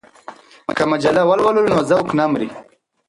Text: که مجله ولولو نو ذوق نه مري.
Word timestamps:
که 0.77 0.83
مجله 0.91 1.21
ولولو 1.29 1.61
نو 1.69 1.77
ذوق 1.89 2.09
نه 2.19 2.25
مري. 2.31 2.49